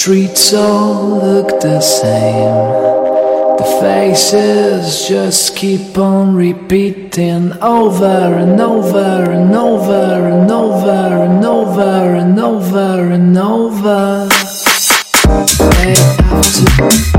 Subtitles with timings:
[0.00, 2.54] streets all look the same.
[3.58, 8.06] The faces just keep on repeating over
[8.38, 14.28] and over and over and over and over and over and over.
[15.58, 17.09] Day after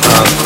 [0.00, 0.39] um,